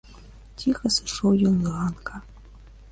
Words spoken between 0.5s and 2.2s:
Ціха сышоў ён з ганка.